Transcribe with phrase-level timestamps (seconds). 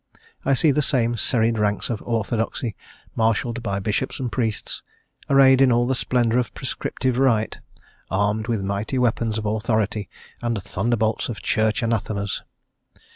[0.43, 2.75] I see the same serried ranks of orthodoxy
[3.15, 4.81] marshalled by bishops and priests,
[5.29, 7.59] arrayed in all the splendour of prescriptive right,
[8.09, 10.09] armed with mighty weapons of authority
[10.41, 12.41] and thunderbolts of Church anathemas.